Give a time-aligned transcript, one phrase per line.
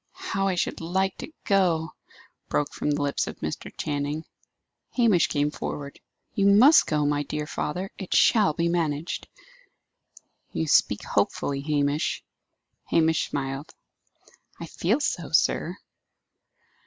[0.13, 1.91] "How I should like to go!"
[2.49, 3.71] broke from the lips of Mr.
[3.77, 4.25] Channing.
[4.95, 5.99] Hamish came forward.
[6.33, 7.91] "You must go, my dear father!
[7.99, 9.27] It shall be managed."
[10.53, 12.23] "You speak hopefully, Hamish."
[12.85, 13.75] Hamish smiled.
[14.59, 15.77] "I feel so, sir."